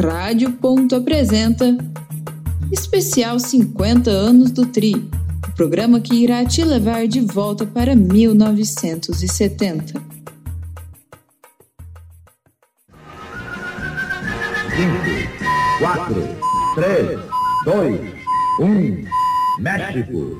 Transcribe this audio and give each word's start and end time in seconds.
Rádio 0.00 0.52
Ponto 0.52 0.94
apresenta 0.94 1.76
Especial 2.70 3.40
50 3.40 4.08
anos 4.08 4.52
do 4.52 4.64
Tri, 4.64 4.94
o 4.94 5.52
programa 5.56 5.98
que 5.98 6.14
irá 6.14 6.44
te 6.44 6.62
levar 6.62 7.08
de 7.08 7.20
volta 7.20 7.66
para 7.66 7.96
1970. 7.96 9.94
5, 9.94 10.02
4, 15.80 16.28
3, 16.76 17.18
2, 17.64 18.00
1, 18.60 19.04
México. 19.58 20.38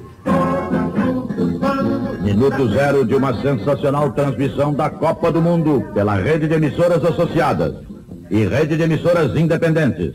Minuto 2.22 2.68
zero 2.68 3.04
de 3.04 3.16
uma 3.16 3.43
sensacional 3.43 4.12
transmissão 4.12 4.72
da 4.72 4.88
Copa 4.88 5.32
do 5.32 5.43
Mundo 5.43 5.84
pela 5.93 6.14
rede 6.14 6.46
de 6.46 6.54
emissoras 6.54 7.04
associadas 7.04 7.89
e 8.31 8.45
rede 8.46 8.77
de 8.77 8.82
emissoras 8.82 9.35
independentes. 9.37 10.14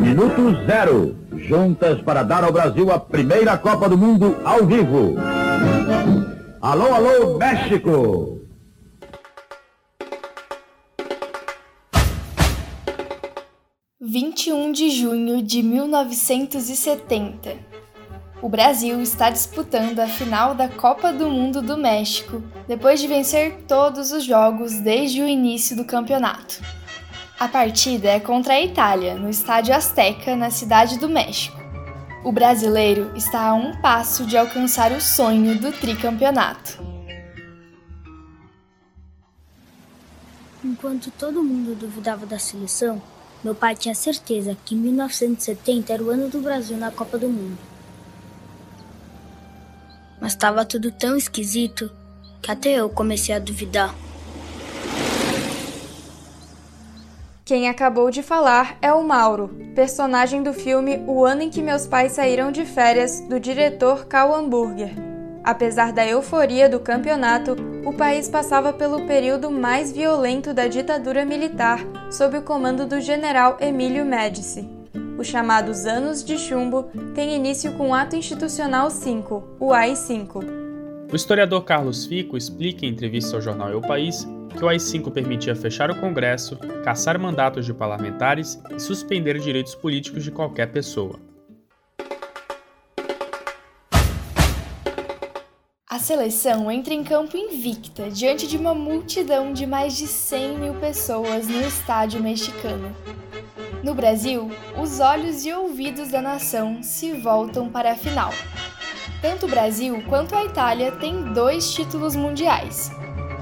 Minuto 0.00 0.56
zero, 0.66 1.16
juntas 1.36 2.00
para 2.02 2.22
dar 2.22 2.44
ao 2.44 2.52
Brasil 2.52 2.90
a 2.90 2.98
primeira 2.98 3.56
Copa 3.58 3.88
do 3.88 3.98
Mundo 3.98 4.36
ao 4.44 4.66
vivo. 4.66 5.16
Alô, 6.60 6.94
alô, 6.94 7.38
México! 7.38 8.40
Vinte 14.00 14.48
e 14.48 14.52
um 14.52 14.72
de 14.72 14.90
junho 14.90 15.42
de 15.42 15.62
mil 15.62 15.86
novecentos 15.86 16.68
e 16.68 16.76
setenta. 16.76 17.69
O 18.42 18.48
Brasil 18.48 19.02
está 19.02 19.28
disputando 19.28 19.98
a 19.98 20.06
final 20.06 20.54
da 20.54 20.66
Copa 20.66 21.12
do 21.12 21.28
Mundo 21.28 21.60
do 21.60 21.76
México, 21.76 22.42
depois 22.66 22.98
de 22.98 23.06
vencer 23.06 23.64
todos 23.68 24.12
os 24.12 24.24
jogos 24.24 24.80
desde 24.80 25.20
o 25.20 25.28
início 25.28 25.76
do 25.76 25.84
campeonato. 25.84 26.58
A 27.38 27.46
partida 27.46 28.08
é 28.08 28.18
contra 28.18 28.54
a 28.54 28.60
Itália, 28.60 29.14
no 29.14 29.28
Estádio 29.28 29.74
Azteca, 29.74 30.34
na 30.36 30.48
Cidade 30.48 30.98
do 30.98 31.06
México. 31.06 31.58
O 32.24 32.32
brasileiro 32.32 33.14
está 33.14 33.48
a 33.48 33.54
um 33.54 33.78
passo 33.82 34.24
de 34.24 34.38
alcançar 34.38 34.90
o 34.92 35.02
sonho 35.02 35.58
do 35.58 35.70
tricampeonato. 35.70 36.82
Enquanto 40.64 41.10
todo 41.10 41.42
mundo 41.42 41.74
duvidava 41.74 42.24
da 42.24 42.38
seleção, 42.38 43.02
meu 43.44 43.54
pai 43.54 43.74
tinha 43.74 43.94
certeza 43.94 44.56
que 44.64 44.74
1970 44.74 45.92
era 45.92 46.02
o 46.02 46.08
ano 46.08 46.30
do 46.30 46.40
Brasil 46.40 46.78
na 46.78 46.90
Copa 46.90 47.18
do 47.18 47.28
Mundo. 47.28 47.69
Mas 50.20 50.32
estava 50.32 50.64
tudo 50.64 50.92
tão 50.92 51.16
esquisito 51.16 51.90
que 52.42 52.50
até 52.50 52.70
eu 52.70 52.88
comecei 52.88 53.34
a 53.34 53.38
duvidar. 53.38 53.94
Quem 57.44 57.68
acabou 57.68 58.12
de 58.12 58.22
falar 58.22 58.78
é 58.80 58.92
o 58.92 59.02
Mauro, 59.02 59.48
personagem 59.74 60.40
do 60.40 60.52
filme 60.52 61.02
O 61.06 61.24
Ano 61.24 61.42
em 61.42 61.50
que 61.50 61.60
Meus 61.60 61.84
Pais 61.84 62.12
Saíram 62.12 62.52
de 62.52 62.64
Férias, 62.64 63.20
do 63.28 63.40
diretor 63.40 64.06
Karl 64.06 64.34
Hamburger. 64.34 64.94
Apesar 65.42 65.92
da 65.92 66.06
euforia 66.06 66.68
do 66.68 66.78
campeonato, 66.78 67.56
o 67.84 67.92
país 67.92 68.28
passava 68.28 68.72
pelo 68.72 69.04
período 69.06 69.50
mais 69.50 69.90
violento 69.90 70.54
da 70.54 70.68
ditadura 70.68 71.24
militar, 71.24 71.80
sob 72.12 72.38
o 72.38 72.42
comando 72.42 72.86
do 72.86 73.00
general 73.00 73.56
Emílio 73.58 74.04
Médici. 74.04 74.79
Os 75.20 75.26
chamados 75.26 75.84
Anos 75.84 76.24
de 76.24 76.38
Chumbo 76.38 76.84
têm 77.14 77.36
início 77.36 77.74
com 77.74 77.90
o 77.90 77.94
Ato 77.94 78.16
Institucional 78.16 78.88
5, 78.88 79.58
o 79.60 79.70
AI-5. 79.70 80.42
O 81.12 81.14
historiador 81.14 81.62
Carlos 81.62 82.06
Fico 82.06 82.38
explica 82.38 82.86
em 82.86 82.88
entrevista 82.88 83.36
ao 83.36 83.42
jornal 83.42 83.76
O 83.76 83.82
País 83.82 84.26
que 84.56 84.64
o 84.64 84.68
AI-5 84.68 85.12
permitia 85.12 85.54
fechar 85.54 85.90
o 85.90 86.00
Congresso, 86.00 86.56
caçar 86.82 87.18
mandatos 87.18 87.66
de 87.66 87.74
parlamentares 87.74 88.58
e 88.74 88.80
suspender 88.80 89.38
direitos 89.38 89.74
políticos 89.74 90.24
de 90.24 90.30
qualquer 90.30 90.72
pessoa. 90.72 91.20
A 95.86 95.98
seleção 95.98 96.72
entra 96.72 96.94
em 96.94 97.04
campo 97.04 97.36
invicta 97.36 98.08
diante 98.08 98.46
de 98.46 98.56
uma 98.56 98.74
multidão 98.74 99.52
de 99.52 99.66
mais 99.66 99.98
de 99.98 100.06
100 100.06 100.58
mil 100.58 100.74
pessoas 100.76 101.46
no 101.46 101.60
estádio 101.60 102.22
mexicano. 102.22 102.96
No 103.82 103.94
Brasil, 103.94 104.50
os 104.80 105.00
olhos 105.00 105.44
e 105.44 105.52
ouvidos 105.52 106.10
da 106.10 106.20
nação 106.20 106.82
se 106.82 107.12
voltam 107.12 107.70
para 107.70 107.92
a 107.92 107.96
final. 107.96 108.30
Tanto 109.22 109.46
o 109.46 109.48
Brasil 109.48 110.02
quanto 110.08 110.34
a 110.34 110.44
Itália 110.44 110.92
têm 110.92 111.32
dois 111.32 111.72
títulos 111.72 112.14
mundiais, 112.14 112.90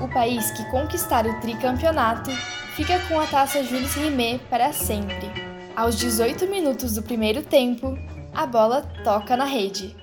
o 0.01 0.09
país 0.09 0.51
que 0.53 0.65
conquistar 0.71 1.27
o 1.27 1.41
tricampeonato 1.41 2.31
fica 2.77 3.01
com 3.09 3.19
a 3.19 3.27
taça 3.27 3.65
Jules 3.65 3.95
Rimet 3.95 4.41
para 4.49 4.73
sempre. 4.73 5.29
Aos 5.75 5.97
18 5.97 6.47
minutos 6.47 6.95
do 6.95 7.03
primeiro 7.03 7.43
tempo, 7.43 7.97
a 8.33 8.47
bola 8.47 8.83
toca 9.03 9.37
na 9.37 9.45
rede. 9.45 9.97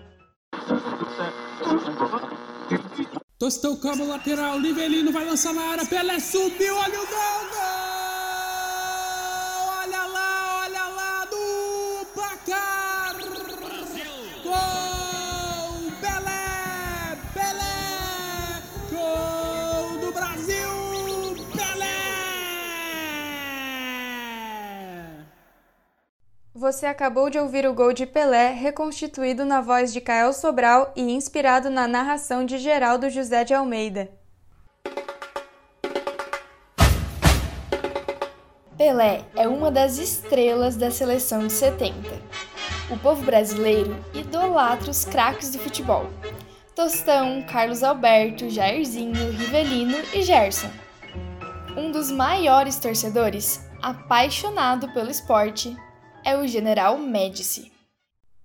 Tostão 3.37 3.75
como 3.75 4.07
lateral, 4.07 4.59
Nivelino 4.59 5.11
vai 5.11 5.25
lançar 5.25 5.53
na 5.53 5.61
área, 5.61 5.85
Pelé 5.85 6.19
subiu, 6.19 6.75
olha 6.77 7.01
o 7.01 7.07
gol, 7.07 7.44
Você 26.65 26.87
acabou 26.87 27.29
de 27.29 27.37
ouvir 27.37 27.67
o 27.67 27.75
gol 27.75 27.93
de 27.93 28.07
Pelé, 28.07 28.51
reconstituído 28.51 29.45
na 29.45 29.61
voz 29.61 29.93
de 29.93 30.01
Cael 30.01 30.33
Sobral 30.33 30.91
e 30.95 31.03
inspirado 31.13 31.69
na 31.69 31.87
narração 31.87 32.43
de 32.43 32.57
Geraldo 32.57 33.07
José 33.07 33.43
de 33.43 33.53
Almeida. 33.53 34.09
Pelé 38.75 39.21
é 39.35 39.47
uma 39.47 39.69
das 39.69 39.99
estrelas 39.99 40.75
da 40.75 40.89
seleção 40.89 41.45
de 41.45 41.53
70. 41.53 41.93
O 42.89 42.97
povo 42.97 43.23
brasileiro 43.23 43.95
idolatra 44.11 44.89
os 44.89 45.05
craques 45.05 45.51
do 45.51 45.59
futebol. 45.59 46.09
Tostão, 46.73 47.43
Carlos 47.43 47.83
Alberto, 47.83 48.49
Jairzinho, 48.49 49.31
Rivelino 49.33 49.97
e 50.11 50.23
Gerson. 50.23 50.71
Um 51.77 51.91
dos 51.91 52.09
maiores 52.09 52.79
torcedores, 52.79 53.63
apaixonado 53.83 54.91
pelo 54.93 55.11
esporte, 55.11 55.77
é 56.25 56.35
o 56.35 56.47
General 56.47 56.97
Médici. 56.97 57.71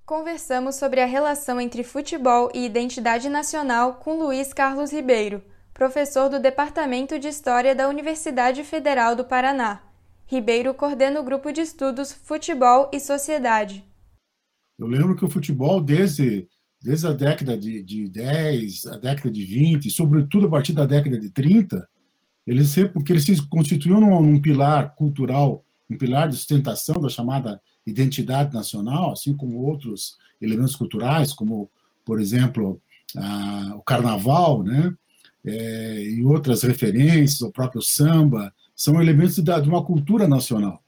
Conversamos 0.04 0.74
sobre 0.74 1.00
a 1.00 1.06
relação 1.06 1.58
entre 1.58 1.82
futebol 1.82 2.50
e 2.54 2.66
identidade 2.66 3.28
nacional 3.30 3.94
com 3.94 4.18
Luiz 4.18 4.52
Carlos 4.52 4.92
Ribeiro, 4.92 5.42
professor 5.72 6.28
do 6.28 6.38
Departamento 6.38 7.18
de 7.18 7.28
História 7.28 7.74
da 7.74 7.88
Universidade 7.88 8.62
Federal 8.64 9.16
do 9.16 9.24
Paraná. 9.24 9.80
Ribeiro 10.26 10.74
coordena 10.74 11.20
o 11.20 11.24
grupo 11.24 11.50
de 11.50 11.62
estudos 11.62 12.12
Futebol 12.12 12.90
e 12.92 13.00
Sociedade. 13.00 13.82
Eu 14.78 14.86
lembro 14.86 15.16
que 15.16 15.24
o 15.24 15.30
futebol, 15.30 15.80
desde, 15.80 16.46
desde 16.82 17.06
a 17.06 17.12
década 17.12 17.56
de, 17.56 17.82
de 17.82 18.08
10, 18.08 18.86
a 18.88 18.98
década 18.98 19.30
de 19.30 19.44
20, 19.44 19.90
sobretudo 19.90 20.48
a 20.48 20.50
partir 20.50 20.74
da 20.74 20.84
década 20.84 21.18
de 21.18 21.30
30, 21.30 21.88
ele 22.46 22.64
sempre, 22.64 22.92
porque 22.92 23.12
ele 23.12 23.20
se 23.20 23.48
constituiu 23.48 23.98
num, 23.98 24.20
num 24.20 24.40
pilar 24.40 24.94
cultural, 24.94 25.64
um 25.88 25.96
pilar 25.96 26.28
de 26.28 26.36
sustentação 26.36 27.00
da 27.00 27.08
chamada 27.08 27.60
identidade 27.90 28.54
nacional, 28.54 29.12
assim 29.12 29.36
como 29.36 29.58
outros 29.58 30.16
elementos 30.40 30.76
culturais, 30.76 31.32
como, 31.32 31.70
por 32.04 32.20
exemplo, 32.20 32.80
a, 33.16 33.74
o 33.76 33.82
carnaval, 33.82 34.62
né? 34.62 34.94
É, 35.44 36.02
e 36.02 36.22
outras 36.22 36.62
referências, 36.62 37.40
o 37.40 37.50
próprio 37.50 37.80
samba, 37.80 38.52
são 38.76 39.00
elementos 39.00 39.36
de, 39.36 39.68
uma 39.68 39.84
cultura 39.84 40.28
nacional, 40.28 40.82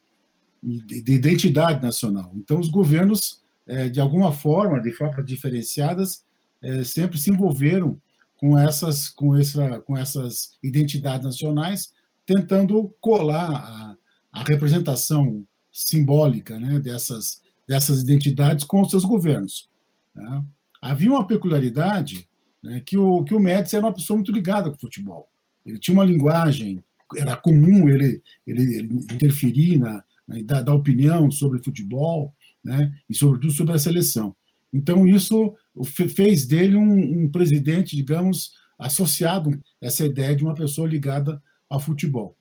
de, 0.62 1.02
de, 1.02 1.12
identidade 1.12 1.82
nacional. 1.82 2.30
Então, 2.36 2.60
os 2.60 2.68
governos, 2.68 3.40
é, 3.66 3.88
de 3.88 3.98
alguma 3.98 4.30
forma, 4.30 4.80
de 4.80 4.92
forma 4.92 5.22
diferenciadas, 5.22 6.22
é, 6.62 6.84
sempre 6.84 7.18
se 7.18 7.30
envolveram 7.30 7.98
com 8.36 8.58
essas, 8.58 9.08
com, 9.08 9.36
essa, 9.36 9.80
com 9.80 9.96
essas 9.96 10.58
identidades 10.62 11.24
nacionais, 11.24 11.92
tentando 12.26 12.94
colar 13.00 13.50
a, 13.50 13.96
a 14.40 14.42
representação 14.44 15.46
simbólica 15.72 16.58
né, 16.60 16.78
dessas, 16.78 17.40
dessas 17.66 18.02
identidades 18.02 18.64
com 18.64 18.82
os 18.82 18.90
seus 18.90 19.04
governos. 19.04 19.68
Né? 20.14 20.44
Havia 20.80 21.10
uma 21.10 21.26
peculiaridade 21.26 22.28
né, 22.62 22.80
que, 22.84 22.98
o, 22.98 23.24
que 23.24 23.34
o 23.34 23.40
Médici 23.40 23.76
era 23.76 23.86
uma 23.86 23.94
pessoa 23.94 24.16
muito 24.16 24.30
ligada 24.30 24.70
com 24.70 24.76
o 24.76 24.80
futebol. 24.80 25.28
Ele 25.64 25.78
tinha 25.78 25.94
uma 25.94 26.04
linguagem, 26.04 26.84
era 27.16 27.36
comum 27.36 27.88
ele, 27.88 28.22
ele, 28.46 28.76
ele 28.76 28.94
interferir 28.94 29.78
na, 29.78 30.04
na 30.28 30.42
dar, 30.42 30.62
dar, 30.62 30.74
opinião 30.74 31.30
sobre 31.30 31.62
futebol 31.62 32.34
né, 32.62 32.92
e, 33.08 33.14
sobretudo, 33.14 33.52
sobre 33.52 33.74
a 33.74 33.78
seleção. 33.78 34.34
Então, 34.72 35.06
isso 35.06 35.54
fez 35.84 36.46
dele 36.46 36.76
um, 36.76 37.24
um 37.24 37.30
presidente, 37.30 37.96
digamos, 37.96 38.52
associado 38.78 39.50
a 39.82 39.86
essa 39.86 40.04
ideia 40.04 40.34
de 40.34 40.42
uma 40.42 40.54
pessoa 40.54 40.88
ligada 40.88 41.42
ao 41.68 41.80
futebol. 41.80 42.36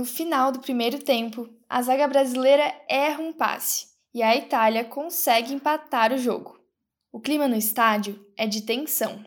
No 0.00 0.06
final 0.06 0.50
do 0.50 0.60
primeiro 0.60 0.98
tempo, 0.98 1.46
a 1.68 1.82
zaga 1.82 2.08
brasileira 2.08 2.74
erra 2.88 3.20
um 3.20 3.34
passe 3.34 3.88
e 4.14 4.22
a 4.22 4.34
Itália 4.34 4.82
consegue 4.82 5.52
empatar 5.52 6.10
o 6.10 6.16
jogo. 6.16 6.58
O 7.12 7.20
clima 7.20 7.46
no 7.46 7.54
estádio 7.54 8.18
é 8.34 8.46
de 8.46 8.62
tensão. 8.62 9.22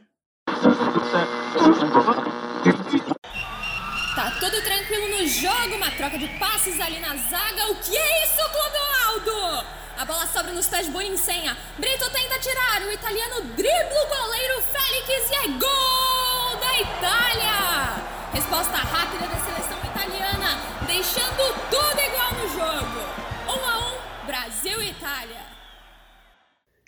Tá 4.16 4.31
tudo 4.40 4.64
tranquilo 4.64 5.10
no 5.10 5.28
jogo, 5.28 5.75
uma 5.75 5.92
troca 5.92 6.18
de 6.18 6.28
passes 6.40 6.81
ali 6.81 7.00
na 7.00 7.18
zaga. 7.18 7.72
O 7.72 7.75
que 7.75 7.96
é 7.96 8.24
isso, 8.24 8.42
Clodoaldo? 8.50 9.68
A 10.00 10.06
bola 10.06 10.25
sobra 10.25 10.54
nos 10.54 10.66
pés 10.66 10.88
de 10.88 10.92
Boninsenha. 10.92 11.56
Brito 11.78 12.10
tenta 12.10 12.40
tirar, 12.40 12.81
o 12.81 12.92
italiano 12.92 13.42
dribla 13.56 14.04
o 14.06 14.08
goleiro 14.08 14.60
Félix 14.64 15.30
e 15.30 15.36
é 15.36 15.48
gol 15.50 16.58
da 16.60 16.80
Itália! 16.80 17.94
Resposta 18.34 18.78
rápida 18.78 19.28
da 19.28 19.52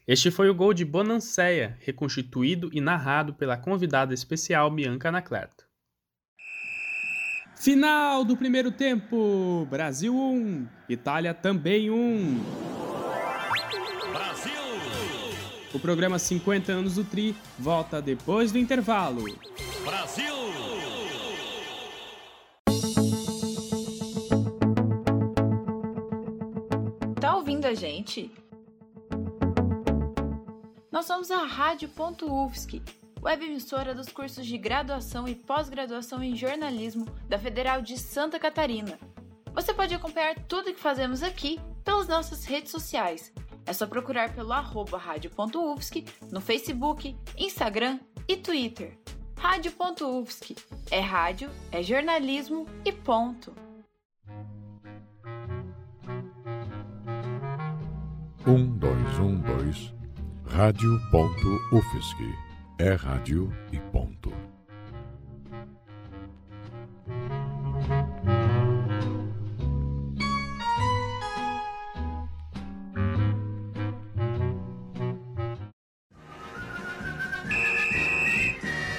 Este 0.07 0.30
foi 0.30 0.52
o 0.52 0.54
gol 0.54 0.72
de 0.72 0.86
Bonanceia, 0.86 1.80
reconstituído 1.81 2.69
e 2.72 2.80
narrado 2.80 3.34
pela 3.34 3.57
convidada 3.57 4.13
especial 4.13 4.69
Bianca 4.69 5.10
Anacleto. 5.10 5.66
Final 7.56 8.24
do 8.24 8.38
primeiro 8.38 8.72
tempo: 8.72 9.66
Brasil 9.68 10.16
1, 10.16 10.68
Itália 10.90 11.34
também 11.34 11.90
1. 11.90 12.40
Brasil! 14.13 14.52
O 15.74 15.80
programa 15.80 16.19
50 16.19 16.72
anos 16.72 16.96
do 16.96 17.04
Tri 17.04 17.36
volta 17.58 18.00
depois 18.00 18.51
do 18.51 18.60
intervalo. 18.60 19.24
Brasil! 19.84 20.36
Tá 27.19 27.38
ouvindo 27.38 27.66
a 27.66 27.74
gente? 27.74 28.44
Nós 30.95 31.07
somos 31.07 31.30
a 31.30 31.44
Rádio.UFSC 31.44 32.81
web 33.21 33.45
emissora 33.45 33.94
dos 33.94 34.07
cursos 34.07 34.45
de 34.45 34.57
graduação 34.57 35.27
e 35.27 35.36
pós-graduação 35.36 36.24
em 36.24 36.38
jornalismo 36.38 37.06
da 37.27 37.38
Federal 37.38 37.81
de 37.81 37.97
Santa 37.97 38.39
Catarina. 38.39 38.97
Você 39.53 39.74
pode 39.74 39.94
acompanhar 39.94 40.39
tudo 40.47 40.69
o 40.69 40.74
que 40.74 40.80
fazemos 40.80 41.21
aqui 41.21 41.59
pelas 41.83 42.07
nossas 42.07 42.45
redes 42.45 42.71
sociais. 42.71 43.33
É 43.65 43.74
só 43.74 43.86
procurar 43.86 44.33
pelo 44.33 44.53
arroba 44.53 44.97
rádio.ufsc 44.97 46.06
no 46.31 46.39
Facebook, 46.39 47.13
Instagram 47.38 48.00
e 48.25 48.38
Twitter. 48.38 48.98
Rádio.ufsc. 49.36 50.56
É 50.89 51.01
rádio, 51.01 51.51
é 51.74 51.83
jornalismo 51.83 52.65
e 52.86 52.94
ponto. 52.94 53.53
Um, 58.48 58.77
dois, 58.77 59.19
um, 59.19 59.36
dois. 59.41 59.94
Rádio.ufsc 60.47 62.18
é 62.80 62.94
rádio 62.94 63.51
e 63.74 63.80
ponto. 63.80 64.31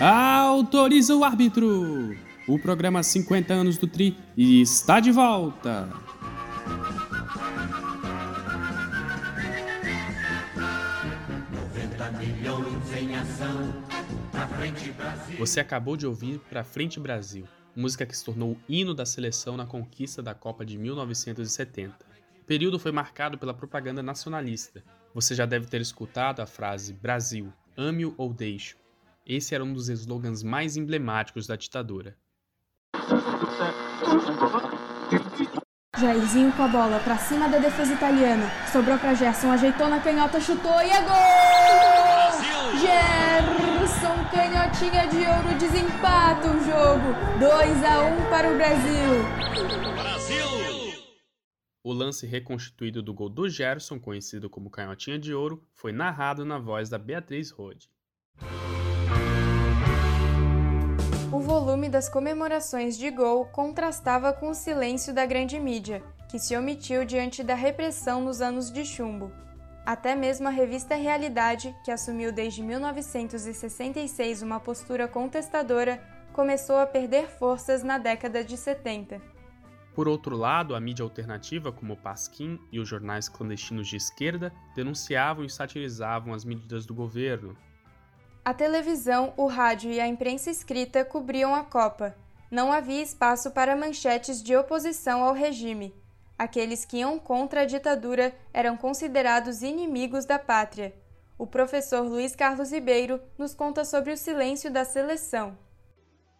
Autoriza 0.00 1.14
o 1.14 1.25
árbitro! 1.25 2.16
O 2.46 2.58
programa 2.58 3.02
50 3.02 3.54
anos 3.54 3.78
do 3.78 3.87
Tri 3.87 4.16
está 4.37 5.00
de 5.00 5.10
volta! 5.10 5.88
Você 15.38 15.60
acabou 15.60 15.96
de 15.96 16.06
ouvir 16.06 16.38
Pra 16.50 16.64
Frente 16.64 16.98
Brasil, 16.98 17.46
música 17.74 18.06
que 18.06 18.16
se 18.16 18.24
tornou 18.24 18.52
o 18.52 18.58
hino 18.68 18.94
da 18.94 19.06
seleção 19.06 19.56
na 19.56 19.66
conquista 19.66 20.22
da 20.22 20.34
Copa 20.34 20.64
de 20.64 20.78
1970. 20.78 21.94
O 22.40 22.44
período 22.44 22.78
foi 22.78 22.92
marcado 22.92 23.36
pela 23.38 23.54
propaganda 23.54 24.02
nacionalista. 24.02 24.82
Você 25.14 25.34
já 25.34 25.46
deve 25.46 25.66
ter 25.66 25.80
escutado 25.80 26.40
a 26.40 26.46
frase 26.46 26.92
Brasil, 26.92 27.52
ame-o 27.76 28.14
ou 28.16 28.32
deixe. 28.32 28.76
Esse 29.26 29.54
era 29.54 29.64
um 29.64 29.72
dos 29.72 29.88
slogans 29.88 30.42
mais 30.42 30.76
emblemáticos 30.76 31.46
da 31.46 31.56
ditadura. 31.56 32.16
Jairzinho 35.98 36.52
com 36.52 36.62
a 36.62 36.68
bola 36.68 37.00
pra 37.00 37.16
cima 37.16 37.48
da 37.48 37.58
defesa 37.58 37.94
italiana. 37.94 38.46
Sobrou 38.70 38.98
pra 38.98 39.14
Gerson, 39.14 39.50
ajeitou 39.50 39.88
na 39.88 40.00
canhota, 40.00 40.40
chutou 40.40 40.82
e 40.82 40.90
é 40.90 41.02
gol! 41.02 41.86
Gerson, 42.78 44.25
canhotinha 44.31 45.06
de 45.08 45.19
ouro, 45.19 45.58
desempata 45.58 46.49
o 46.49 46.61
jogo. 46.61 47.38
2 47.40 47.84
a 47.84 48.02
1 48.02 48.31
para 48.31 48.50
o 48.50 48.56
Brasil. 48.56 49.23
Brasil! 49.94 50.46
O 51.82 51.93
lance 51.93 52.26
reconstituído 52.26 53.02
do 53.02 53.14
gol 53.14 53.28
do 53.28 53.49
Gerson, 53.49 53.99
conhecido 53.99 54.50
como 54.50 54.69
canhotinha 54.69 55.19
de 55.19 55.32
ouro, 55.32 55.62
foi 55.73 55.93
narrado 55.93 56.44
na 56.44 56.58
voz 56.58 56.88
da 56.88 56.99
Beatriz 56.99 57.50
Rode. 57.50 57.88
O 61.32 61.40
volume 61.40 61.88
das 61.88 62.08
comemorações 62.08 62.99
de 62.99 63.11
gol 63.11 63.46
contrastava 63.46 64.32
com 64.32 64.50
o 64.50 64.55
silêncio 64.55 65.14
da 65.14 65.25
grande 65.25 65.58
mídia, 65.58 66.02
que 66.28 66.38
se 66.38 66.56
omitiu 66.56 67.05
diante 67.05 67.43
da 67.43 67.55
repressão 67.55 68.20
nos 68.20 68.40
anos 68.40 68.70
de 68.70 68.84
chumbo. 68.84 69.45
Até 69.87 70.17
mesmo 70.17 70.49
a 70.49 70.50
revista 70.50 70.97
Realidade, 70.97 71.75
que 71.85 71.93
assumiu 71.93 72.33
desde 72.33 72.62
1966 72.62 74.43
uma 74.43 74.59
postura 74.59 75.06
contestadora, 75.06 76.03
começou 76.33 76.79
a 76.79 76.87
perder 76.87 77.29
forças 77.29 77.85
na 77.85 77.97
década 77.97 78.43
de 78.43 78.56
70. 78.56 79.23
Por 79.94 80.09
outro 80.09 80.37
lado, 80.37 80.75
a 80.75 80.81
mídia 80.81 81.05
alternativa, 81.05 81.73
como 81.73 81.94
o 81.94 81.97
Pasquim 81.97 82.59
e 82.71 82.81
os 82.81 82.88
jornais 82.88 83.29
clandestinos 83.29 83.87
de 83.88 83.97
esquerda, 83.97 84.53
denunciavam 84.75 85.44
e 85.44 85.49
satirizavam 85.49 86.35
as 86.35 86.44
medidas 86.44 86.85
do 86.85 86.93
governo, 86.93 87.56
a 88.47 88.55
televisão, 88.55 89.35
o 89.37 89.49
rádio 89.49 89.90
e 89.90 89.99
a 89.99 90.07
imprensa 90.07 90.49
escrita 90.49 91.05
cobriam 91.05 91.52
a 91.52 91.64
Copa. 91.64 92.14
Não 92.49 92.71
havia 92.71 93.02
espaço 93.02 93.50
para 93.50 93.75
manchetes 93.75 94.40
de 94.40 94.55
oposição 94.55 95.25
ao 95.25 95.35
regime. 95.35 95.93
Aqueles 96.38 96.85
que 96.85 96.99
iam 96.99 97.19
contra 97.19 97.62
a 97.62 97.64
ditadura 97.64 98.35
eram 98.52 98.76
considerados 98.76 99.62
inimigos 99.62 100.25
da 100.26 100.38
pátria. 100.38 100.95
O 101.38 101.47
professor 101.47 102.02
Luiz 102.02 102.37
Carlos 102.37 102.73
Ribeiro 102.73 103.21
nos 103.38 103.55
conta 103.55 103.85
sobre 103.85 104.12
o 104.12 104.16
silêncio 104.16 104.71
da 104.73 104.85
seleção. 104.85 105.57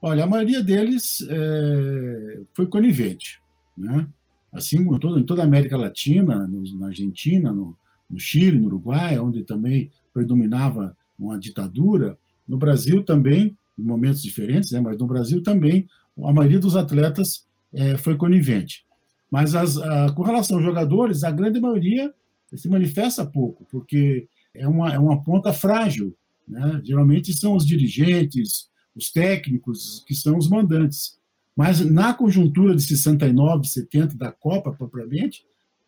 Olha, 0.01 0.25
a 0.25 0.27
maioria 0.27 0.63
deles 0.63 1.27
é, 1.29 2.41
foi 2.55 2.67
conivente, 2.67 3.41
né? 3.77 4.07
Assim 4.53 4.85
como 4.85 4.99
todo, 4.99 5.19
em 5.19 5.25
toda 5.25 5.43
a 5.43 5.45
América 5.45 5.77
Latina, 5.77 6.47
no, 6.47 6.63
na 6.79 6.87
Argentina, 6.89 7.53
no, 7.53 7.77
no 8.09 8.19
Chile, 8.19 8.59
no 8.59 8.67
Uruguai, 8.67 9.19
onde 9.19 9.45
também 9.45 9.91
predominava 10.13 10.97
uma 11.19 11.39
ditadura, 11.39 12.19
no 12.47 12.57
Brasil 12.57 13.03
também, 13.03 13.57
em 13.79 13.83
momentos 13.83 14.23
diferentes, 14.23 14.71
né, 14.71 14.81
mas 14.81 14.97
no 14.97 15.07
Brasil 15.07 15.43
também, 15.43 15.87
a 16.23 16.33
maioria 16.33 16.59
dos 16.59 16.77
atletas 16.77 17.47
é, 17.73 17.97
foi 17.97 18.17
conivente. 18.17 18.86
Mas 19.31 19.55
as, 19.55 19.77
a, 19.79 20.13
com 20.13 20.23
relação 20.23 20.57
aos 20.57 20.65
jogadores, 20.65 21.25
a 21.25 21.31
grande 21.31 21.61
maioria 21.61 22.13
se 22.55 22.69
manifesta 22.69 23.25
pouco, 23.25 23.67
porque 23.71 24.29
é 24.55 24.67
uma, 24.67 24.93
é 24.93 24.99
uma 24.99 25.23
ponta 25.23 25.53
frágil. 25.53 26.17
Né? 26.47 26.81
Geralmente 26.85 27.33
são 27.33 27.57
os 27.57 27.67
dirigentes, 27.67 28.69
os 28.95 29.11
técnicos, 29.11 30.05
que 30.07 30.15
são 30.15 30.39
os 30.39 30.49
mandantes. 30.49 31.19
Mas 31.55 31.81
na 31.81 32.15
conjuntura 32.15 32.75
de 32.75 32.83
69, 32.83 33.67
70 33.67 34.17
da 34.17 34.31
Copa, 34.31 34.73
propriamente, 34.73 35.45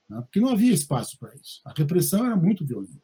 né? 0.09 0.21
porque 0.23 0.41
não 0.41 0.49
havia 0.49 0.73
espaço 0.73 1.19
para 1.19 1.35
isso. 1.35 1.61
A 1.65 1.73
repressão 1.77 2.27
era 2.27 2.37
muito 2.37 2.67
violenta. 2.67 3.03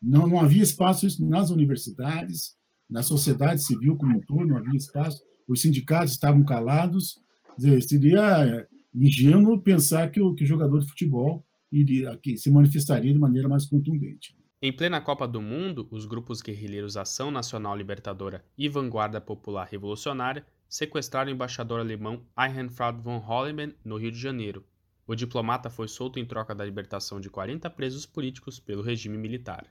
Não, 0.00 0.26
não 0.26 0.40
havia 0.40 0.62
espaço 0.62 1.06
nas 1.22 1.50
universidades, 1.50 2.56
na 2.88 3.02
sociedade 3.02 3.62
civil 3.62 3.96
como 3.96 4.16
um 4.16 4.20
todo, 4.20 4.46
não 4.46 4.56
havia 4.56 4.76
espaço. 4.76 5.22
Os 5.46 5.60
sindicatos 5.60 6.12
estavam 6.12 6.42
calados. 6.44 7.20
Dizer, 7.56 7.82
seria 7.82 8.66
ingênuo 8.94 9.60
pensar 9.60 10.10
que 10.10 10.20
o, 10.20 10.34
que 10.34 10.44
o 10.44 10.46
jogador 10.46 10.80
de 10.80 10.88
futebol 10.88 11.44
iria, 11.70 12.16
que 12.16 12.36
se 12.36 12.50
manifestaria 12.50 13.12
de 13.12 13.18
maneira 13.18 13.48
mais 13.48 13.66
contundente. 13.66 14.36
Em 14.62 14.72
plena 14.72 15.00
Copa 15.00 15.26
do 15.26 15.40
Mundo, 15.40 15.88
os 15.90 16.04
grupos 16.04 16.42
guerrilheiros 16.42 16.96
Ação 16.96 17.30
Nacional 17.30 17.76
Libertadora 17.76 18.44
e 18.58 18.68
Vanguarda 18.68 19.20
Popular 19.20 19.66
Revolucionária 19.66 20.44
sequestraram 20.68 21.30
o 21.30 21.34
embaixador 21.34 21.80
alemão 21.80 22.22
Eichenfraud 22.38 23.00
von 23.00 23.18
Hollenben 23.18 23.74
no 23.84 23.96
Rio 23.96 24.12
de 24.12 24.18
Janeiro. 24.18 24.64
O 25.06 25.14
diplomata 25.14 25.70
foi 25.70 25.88
solto 25.88 26.18
em 26.18 26.26
troca 26.26 26.54
da 26.54 26.64
libertação 26.64 27.20
de 27.20 27.30
40 27.30 27.68
presos 27.70 28.06
políticos 28.06 28.60
pelo 28.60 28.82
regime 28.82 29.16
militar. 29.16 29.66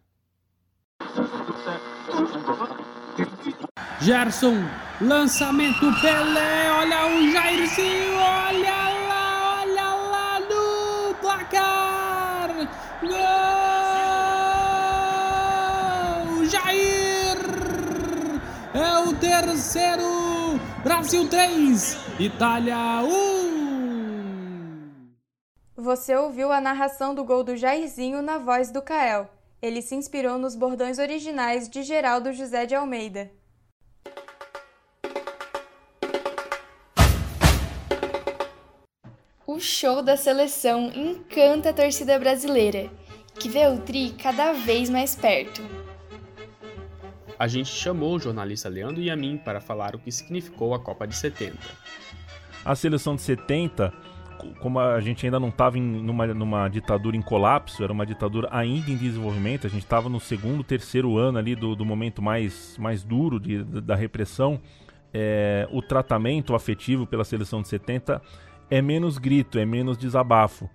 Gerson, 4.01 4.55
lançamento 5.01 5.79
Pelé, 6.01 6.71
olha 6.71 7.15
o 7.15 7.31
Jairzinho, 7.31 8.18
terceiro! 19.41 20.59
Brasil 20.83 21.27
3, 21.29 21.97
Itália 22.19 22.75
1! 23.03 23.89
Você 25.77 26.13
ouviu 26.15 26.51
a 26.51 26.59
narração 26.59 27.15
do 27.15 27.23
gol 27.23 27.41
do 27.43 27.55
Jairzinho 27.55 28.21
na 28.21 28.37
voz 28.37 28.69
do 28.69 28.81
Kael. 28.81 29.29
Ele 29.61 29.81
se 29.81 29.95
inspirou 29.95 30.37
nos 30.37 30.55
bordões 30.55 30.99
originais 30.99 31.69
de 31.69 31.83
Geraldo 31.83 32.33
José 32.33 32.65
de 32.65 32.75
Almeida. 32.75 33.31
O 39.47 39.57
show 39.59 40.03
da 40.03 40.17
seleção 40.17 40.91
encanta 40.93 41.69
a 41.69 41.73
torcida 41.73 42.19
brasileira, 42.19 42.89
que 43.35 43.47
vê 43.49 43.67
o 43.67 43.79
Tri 43.79 44.15
cada 44.21 44.51
vez 44.53 44.89
mais 44.89 45.15
perto. 45.15 45.88
A 47.39 47.47
gente 47.47 47.69
chamou 47.69 48.15
o 48.15 48.19
jornalista 48.19 48.67
Leandro 48.67 49.01
Yamin 49.01 49.37
para 49.37 49.61
falar 49.61 49.95
o 49.95 49.99
que 49.99 50.11
significou 50.11 50.75
a 50.75 50.79
Copa 50.79 51.07
de 51.07 51.15
70. 51.15 51.57
A 52.65 52.75
seleção 52.75 53.15
de 53.15 53.21
70 53.21 53.93
como 54.59 54.79
a 54.79 54.99
gente 55.01 55.25
ainda 55.25 55.39
não 55.39 55.49
estava 55.49 55.77
numa, 55.77 56.27
numa 56.27 56.69
ditadura 56.69 57.17
em 57.17 57.21
colapso, 57.21 57.83
era 57.83 57.91
uma 57.91 58.05
ditadura 58.05 58.47
ainda 58.51 58.89
em 58.89 58.95
desenvolvimento, 58.95 59.67
a 59.67 59.69
gente 59.69 59.83
estava 59.83 60.07
no 60.07 60.19
segundo, 60.19 60.63
terceiro 60.63 61.17
ano 61.17 61.37
ali 61.37 61.55
do, 61.55 61.75
do 61.75 61.85
momento 61.85 62.21
mais, 62.21 62.77
mais 62.77 63.03
duro 63.03 63.37
de, 63.37 63.63
da 63.63 63.95
repressão, 63.95 64.59
é, 65.13 65.67
o 65.71 65.81
tratamento 65.81 66.55
afetivo 66.55 67.05
pela 67.05 67.25
seleção 67.25 67.61
de 67.61 67.67
70 67.67 68.21
é 68.69 68.81
menos 68.81 69.17
grito, 69.17 69.59
é 69.59 69.65
menos 69.65 69.97
desabafo 69.97 70.69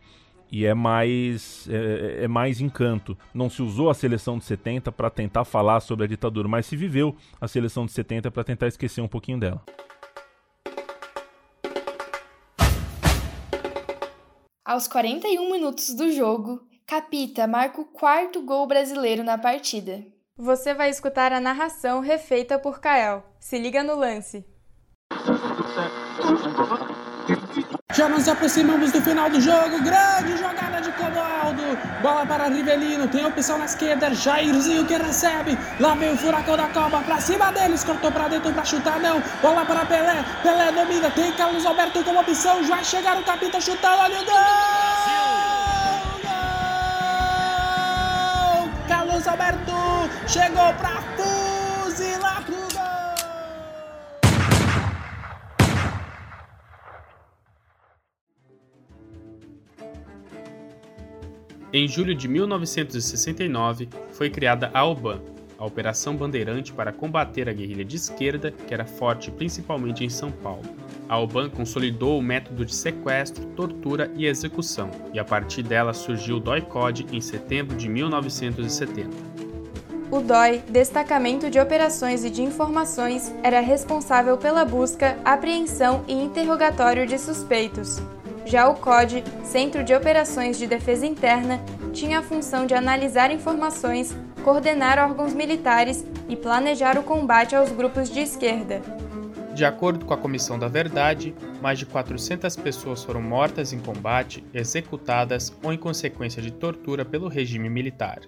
e 0.50 0.64
é 0.64 0.74
mais 0.74 1.68
é, 1.68 2.24
é, 2.24 2.28
mais 2.28 2.60
encanto. 2.60 3.16
Não 3.32 3.50
se 3.50 3.62
usou 3.62 3.90
a 3.90 3.94
seleção 3.94 4.38
de 4.38 4.44
70 4.44 4.92
para 4.92 5.10
tentar 5.10 5.44
falar 5.44 5.80
sobre 5.80 6.04
a 6.04 6.08
ditadura, 6.08 6.48
mas 6.48 6.66
se 6.66 6.76
viveu 6.76 7.16
a 7.40 7.48
seleção 7.48 7.86
de 7.86 7.92
70 7.92 8.30
para 8.30 8.44
tentar 8.44 8.68
esquecer 8.68 9.00
um 9.00 9.08
pouquinho 9.08 9.38
dela. 9.38 9.62
Aos 14.64 14.88
41 14.88 15.52
minutos 15.52 15.94
do 15.94 16.10
jogo, 16.10 16.60
Capita 16.86 17.46
marca 17.46 17.80
o 17.80 17.84
quarto 17.84 18.42
gol 18.42 18.66
brasileiro 18.66 19.22
na 19.22 19.38
partida. 19.38 20.04
Você 20.36 20.74
vai 20.74 20.90
escutar 20.90 21.32
a 21.32 21.40
narração 21.40 22.00
refeita 22.00 22.58
por 22.58 22.80
Kael. 22.80 23.24
Se 23.38 23.58
liga 23.58 23.82
no 23.84 23.94
lance. 23.94 24.44
Já 27.94 28.08
nos 28.08 28.28
aproximamos 28.28 28.90
do 28.90 29.00
final 29.00 29.30
do 29.30 29.40
jogo. 29.40 29.80
Grande 29.80 30.36
jogada 30.36 30.80
de 30.80 30.90
Clodoaldo. 30.90 31.78
Bola 32.02 32.26
para 32.26 32.48
Rivelino. 32.48 33.06
Tem 33.06 33.24
opção 33.24 33.56
na 33.56 33.66
esquerda. 33.66 34.12
Jairzinho 34.12 34.84
que 34.84 34.96
recebe. 34.96 35.56
Lá 35.78 35.94
vem 35.94 36.12
o 36.12 36.16
furacão 36.16 36.56
da 36.56 36.66
Copa 36.68 37.00
pra 37.02 37.20
cima 37.20 37.52
deles. 37.52 37.84
Cortou 37.84 38.10
para 38.10 38.26
dentro 38.26 38.52
para 38.52 38.64
chutar. 38.64 38.98
Não. 38.98 39.22
Bola 39.40 39.64
para 39.64 39.86
Pelé. 39.86 40.24
Pelé 40.42 40.72
domina. 40.72 41.08
Tem 41.10 41.30
Carlos 41.34 41.64
Alberto 41.64 42.02
como 42.02 42.18
opção. 42.18 42.64
Vai 42.64 42.82
chegar 42.82 43.16
o 43.16 43.22
capitão 43.22 43.60
chutando. 43.60 44.00
Olha 44.00 44.20
o 44.20 44.24
gol! 44.24 44.34
Gol! 46.24 48.68
Carlos 48.88 49.28
Alberto 49.28 50.10
chegou 50.26 50.74
para 50.74 51.00
Em 61.76 61.88
julho 61.88 62.14
de 62.14 62.28
1969, 62.28 63.88
foi 64.12 64.30
criada 64.30 64.70
a 64.72 64.86
OBAN, 64.86 65.20
a 65.58 65.66
Operação 65.66 66.14
Bandeirante 66.14 66.72
para 66.72 66.92
combater 66.92 67.48
a 67.48 67.52
guerrilha 67.52 67.84
de 67.84 67.96
esquerda, 67.96 68.52
que 68.52 68.72
era 68.72 68.84
forte 68.84 69.28
principalmente 69.28 70.04
em 70.04 70.08
São 70.08 70.30
Paulo. 70.30 70.62
A 71.08 71.18
OBAN 71.18 71.50
consolidou 71.50 72.16
o 72.16 72.22
método 72.22 72.64
de 72.64 72.72
sequestro, 72.72 73.44
tortura 73.56 74.08
e 74.14 74.24
execução, 74.24 74.88
e 75.12 75.18
a 75.18 75.24
partir 75.24 75.64
dela 75.64 75.92
surgiu 75.92 76.36
o 76.36 76.40
DOI-CODE 76.40 77.08
em 77.10 77.20
setembro 77.20 77.76
de 77.76 77.88
1970. 77.88 79.10
O 80.12 80.20
DOI, 80.20 80.62
Destacamento 80.68 81.50
de 81.50 81.58
Operações 81.58 82.24
e 82.24 82.30
de 82.30 82.40
Informações, 82.40 83.34
era 83.42 83.58
responsável 83.58 84.38
pela 84.38 84.64
busca, 84.64 85.18
apreensão 85.24 86.04
e 86.06 86.12
interrogatório 86.12 87.04
de 87.04 87.18
suspeitos. 87.18 88.00
Já 88.46 88.68
o 88.68 88.74
CODE, 88.74 89.24
Centro 89.42 89.82
de 89.82 89.94
Operações 89.94 90.58
de 90.58 90.66
Defesa 90.66 91.06
Interna, 91.06 91.60
tinha 91.92 92.18
a 92.18 92.22
função 92.22 92.66
de 92.66 92.74
analisar 92.74 93.30
informações, 93.30 94.14
coordenar 94.42 94.98
órgãos 94.98 95.32
militares 95.32 96.04
e 96.28 96.36
planejar 96.36 96.98
o 96.98 97.02
combate 97.02 97.56
aos 97.56 97.70
grupos 97.72 98.10
de 98.10 98.20
esquerda. 98.20 98.82
De 99.54 99.64
acordo 99.64 100.04
com 100.04 100.12
a 100.12 100.18
Comissão 100.18 100.58
da 100.58 100.68
Verdade, 100.68 101.34
mais 101.62 101.78
de 101.78 101.86
400 101.86 102.56
pessoas 102.56 103.02
foram 103.04 103.22
mortas 103.22 103.72
em 103.72 103.78
combate, 103.78 104.44
executadas 104.52 105.56
ou 105.62 105.72
em 105.72 105.78
consequência 105.78 106.42
de 106.42 106.50
tortura 106.50 107.04
pelo 107.04 107.28
regime 107.28 107.70
militar. 107.70 108.20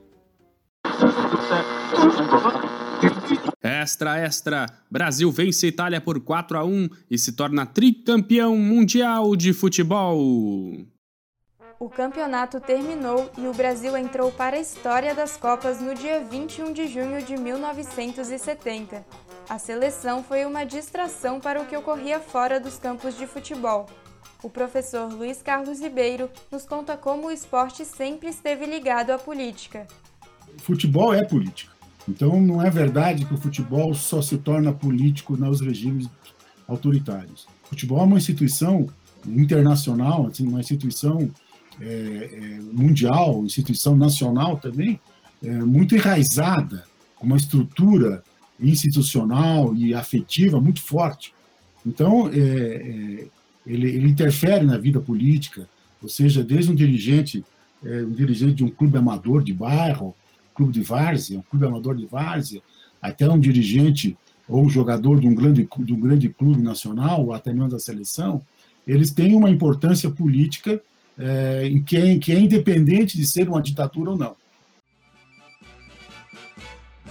Extra, 3.63 4.19
extra! 4.19 4.67
Brasil 4.91 5.31
vence 5.31 5.67
Itália 5.67 6.01
por 6.01 6.21
4 6.21 6.59
a 6.59 6.65
1 6.65 6.89
e 7.11 7.19
se 7.19 7.33
torna 7.33 7.67
tricampeão 7.67 8.57
mundial 8.57 9.35
de 9.35 9.53
futebol. 9.53 10.19
O 11.79 11.91
campeonato 11.91 12.59
terminou 12.59 13.31
e 13.37 13.47
o 13.47 13.53
Brasil 13.53 13.95
entrou 13.99 14.33
para 14.33 14.57
a 14.57 14.61
história 14.61 15.15
das 15.15 15.37
Copas 15.37 15.79
no 15.79 15.95
dia 15.95 16.25
21 16.25 16.73
de 16.73 16.89
junho 16.89 17.21
de 17.21 17.37
1970. 17.37 19.05
A 19.47 19.59
seleção 19.59 20.25
foi 20.25 20.47
uma 20.47 20.65
distração 20.65 21.39
para 21.39 21.61
o 21.61 21.67
que 21.67 21.77
ocorria 21.77 22.19
fora 22.19 22.59
dos 22.59 22.79
campos 22.79 23.17
de 23.17 23.27
futebol. 23.27 23.87
O 24.43 24.49
professor 24.49 25.13
Luiz 25.13 25.43
Carlos 25.43 25.79
Ribeiro 25.81 26.31
nos 26.51 26.65
conta 26.65 26.97
como 26.97 27.27
o 27.27 27.31
esporte 27.31 27.85
sempre 27.85 28.31
esteve 28.31 28.65
ligado 28.65 29.11
à 29.11 29.19
política. 29.19 29.87
Futebol 30.59 31.13
é 31.13 31.25
política. 31.25 31.76
Então, 32.09 32.41
não 32.41 32.63
é 32.63 32.71
verdade 32.71 33.25
que 33.25 33.35
o 33.35 33.39
futebol 33.39 33.95
só 33.95 34.23
se 34.23 34.39
torna 34.39 34.73
político 34.73 35.37
nos 35.37 35.61
regimes 35.61 36.09
autoritários. 36.69 37.47
O 37.65 37.69
futebol 37.71 38.01
é 38.01 38.05
uma 38.05 38.19
instituição 38.19 38.89
internacional, 39.27 40.27
assim, 40.27 40.47
uma 40.47 40.61
instituição 40.61 41.29
é, 41.81 41.85
é, 41.87 42.61
mundial, 42.73 43.45
instituição 43.45 43.97
nacional 43.97 44.57
também, 44.57 45.01
é, 45.43 45.51
muito 45.51 45.95
enraizada, 45.95 46.85
com 47.17 47.27
uma 47.27 47.37
estrutura 47.37 48.23
institucional 48.61 49.75
e 49.75 49.95
afetiva 49.95 50.61
muito 50.61 50.81
forte. 50.81 51.35
Então, 51.85 52.29
é, 52.29 52.39
é, 52.39 53.27
ele, 53.67 53.89
ele, 53.89 54.09
interfere 54.09 54.65
na 54.65 54.79
vida 54.79 55.01
política, 55.01 55.69
ou 56.03 56.09
seja, 56.09 56.43
desde 56.43 56.71
um 56.71 56.75
dirigente, 56.75 57.45
é, 57.85 58.03
um 58.03 58.13
dirigente 58.13 58.55
de 58.55 58.65
um 58.65 58.71
clube 58.71 58.97
amador 58.97 59.43
de 59.43 59.53
bairro, 59.53 60.15
clube 60.57 60.73
de 60.73 60.83
várzea, 60.83 61.39
um 61.39 61.43
clube 61.43 61.67
amador 61.67 61.95
de 61.95 62.07
várzea, 62.07 62.63
até 63.01 63.29
um 63.29 63.39
dirigente 63.39 64.17
ou 64.49 64.65
um 64.65 64.69
jogador 64.69 65.21
de 65.21 65.29
um 65.29 65.35
grande, 65.35 65.69
de 65.79 65.93
um 65.93 66.01
grande 66.01 66.29
clube 66.29 66.63
nacional, 66.63 67.27
ou 67.27 67.35
até 67.35 67.53
mesmo 67.53 67.69
da 67.69 67.79
seleção, 67.79 68.43
eles 68.87 69.11
têm 69.11 69.35
uma 69.35 69.51
importância 69.51 70.11
política 70.11 70.81
é, 71.19 71.67
em 71.67 71.83
que, 71.83 71.97
é, 71.97 72.19
que 72.19 72.33
é 72.33 72.39
independente 72.39 73.17
de 73.17 73.27
ser 73.27 73.49
uma 73.49 73.61
ditadura 73.61 74.13
ou 74.13 74.17
não. 74.17 74.37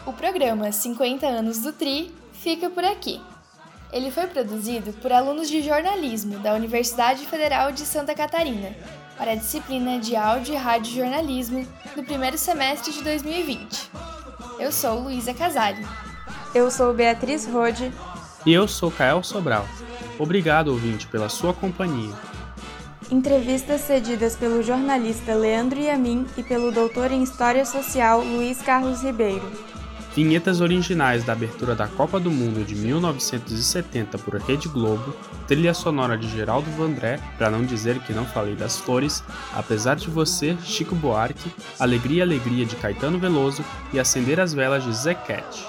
O 0.05 0.13
programa 0.13 0.71
50 0.71 1.25
anos 1.25 1.61
do 1.61 1.73
Tri 1.73 2.11
fica 2.33 2.69
por 2.69 2.83
aqui. 2.83 3.19
Ele 3.91 4.11
foi 4.11 4.27
produzido 4.27 4.93
por 4.93 5.11
alunos 5.11 5.49
de 5.49 5.61
jornalismo 5.61 6.39
da 6.39 6.53
Universidade 6.53 7.25
Federal 7.25 7.71
de 7.71 7.81
Santa 7.81 8.13
Catarina 8.13 8.75
para 9.17 9.31
a 9.31 9.35
disciplina 9.35 9.99
de 9.99 10.15
Áudio 10.15 10.53
e 10.53 10.57
Rádio 10.57 10.95
Jornalismo 10.95 11.65
do 11.95 12.03
primeiro 12.03 12.37
semestre 12.37 12.93
de 12.93 13.03
2020. 13.03 13.91
Eu 14.59 14.71
sou 14.71 14.99
Luísa 15.01 15.33
Casale. 15.33 15.85
Eu 16.53 16.69
sou 16.69 16.93
Beatriz 16.93 17.45
Rode. 17.45 17.91
E 18.45 18.53
eu 18.53 18.67
sou 18.67 18.91
Kael 18.91 19.23
Sobral. 19.23 19.65
Obrigado, 20.19 20.69
ouvinte, 20.69 21.07
pela 21.07 21.29
sua 21.29 21.53
companhia. 21.53 22.13
Entrevistas 23.11 23.81
cedidas 23.81 24.35
pelo 24.35 24.63
jornalista 24.63 25.35
Leandro 25.35 25.79
Yamin 25.79 26.25
e 26.37 26.43
pelo 26.43 26.71
doutor 26.71 27.11
em 27.11 27.21
História 27.21 27.65
Social 27.65 28.21
Luiz 28.21 28.61
Carlos 28.61 29.01
Ribeiro. 29.01 29.74
Vinhetas 30.15 30.61
originais 30.61 31.25
da 31.25 31.33
abertura 31.33 31.75
da 31.75 31.89
Copa 31.89 32.21
do 32.21 32.31
Mundo 32.31 32.63
de 32.63 32.73
1970 32.73 34.17
por 34.17 34.35
Rede 34.35 34.69
Globo, 34.69 35.13
trilha 35.45 35.73
sonora 35.73 36.17
de 36.17 36.29
Geraldo 36.29 36.71
Vandré, 36.71 37.19
para 37.37 37.51
não 37.51 37.65
dizer 37.65 37.99
que 37.99 38.13
não 38.13 38.25
falei 38.25 38.55
das 38.55 38.77
flores, 38.77 39.21
Apesar 39.53 39.97
de 39.97 40.09
Você, 40.09 40.55
Chico 40.63 40.95
Buarque, 40.95 41.51
Alegria 41.77 42.23
Alegria 42.23 42.65
de 42.65 42.77
Caetano 42.77 43.19
Veloso 43.19 43.61
e 43.91 43.99
Acender 43.99 44.39
as 44.39 44.53
Velas 44.53 44.85
de 44.85 44.93
Zé 44.93 45.15
Cat. 45.15 45.67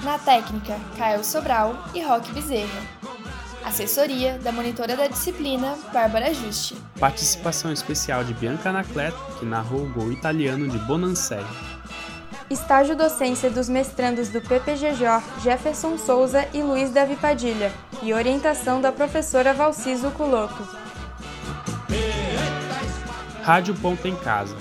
Na 0.00 0.18
técnica, 0.18 0.76
Caio 0.98 1.22
Sobral 1.22 1.84
e 1.94 2.02
Roque 2.02 2.32
Bezerra. 2.32 2.82
Assessoria 3.64 4.40
da 4.40 4.50
monitora 4.50 4.96
da 4.96 5.06
disciplina, 5.06 5.78
Bárbara 5.92 6.34
Juste. 6.34 6.76
Participação 6.98 7.72
especial 7.72 8.24
de 8.24 8.34
Bianca 8.34 8.70
Anacleto, 8.70 9.16
que 9.38 9.46
narrou 9.46 9.84
o 9.84 9.92
gol 9.92 10.10
italiano 10.10 10.68
de 10.68 10.78
Bonancelli. 10.78 11.73
Estágio 12.54 12.94
docência 12.94 13.50
dos 13.50 13.68
mestrandos 13.68 14.28
do 14.28 14.40
PPGJ 14.40 15.20
Jefferson 15.42 15.98
Souza 15.98 16.48
e 16.54 16.62
Luiz 16.62 16.92
Davi 16.92 17.16
Padilha, 17.16 17.72
e 18.00 18.14
orientação 18.14 18.80
da 18.80 18.92
professora 18.92 19.52
Valciso 19.52 20.08
Culoto. 20.12 20.64
Rádio 23.42 23.74
Ponta 23.74 24.06
em 24.06 24.14
Casa. 24.14 24.56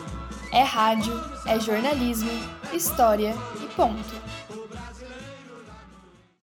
É 0.51 0.63
rádio, 0.63 1.13
é 1.45 1.59
jornalismo, 1.59 2.31
história 2.73 3.35
e 3.62 3.67
ponto. 3.75 4.32